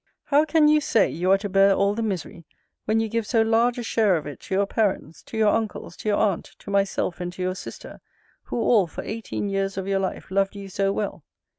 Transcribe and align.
How 0.23 0.45
can 0.45 0.67
you 0.67 0.81
say, 0.81 1.07
you 1.11 1.29
are 1.29 1.37
to 1.37 1.47
bear 1.47 1.75
all 1.75 1.93
the 1.93 2.01
misery, 2.01 2.47
when 2.85 2.99
you 2.99 3.07
give 3.07 3.27
so 3.27 3.43
large 3.43 3.77
a 3.77 3.83
share 3.83 4.17
of 4.17 4.25
it 4.25 4.39
to 4.39 4.55
your 4.55 4.65
parents, 4.65 5.21
to 5.21 5.37
your 5.37 5.49
uncles, 5.53 5.95
to 5.97 6.09
your 6.09 6.17
aunt, 6.17 6.55
to 6.57 6.71
myself, 6.71 7.21
and 7.21 7.31
to 7.33 7.41
your 7.43 7.53
sister; 7.53 8.01
who 8.45 8.57
all, 8.59 8.87
for 8.87 9.03
eighteen 9.03 9.47
years 9.47 9.77
of 9.77 9.87
your 9.87 9.99
life, 9.99 10.31
loved 10.31 10.55
you 10.55 10.69
so 10.69 10.91
well? 10.91 11.23